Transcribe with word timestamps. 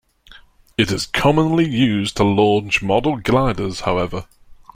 It 0.79 0.91
is 0.91 1.05
commonly 1.05 1.69
used 1.69 2.17
to 2.17 2.23
launch 2.23 2.81
model 2.81 3.17
gliders 3.17 3.81
however. 3.81 4.25